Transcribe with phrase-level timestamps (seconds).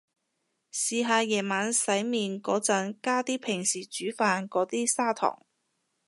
[0.73, 5.45] 試下夜晚洗面個陣加啲平時煮飯個啲砂糖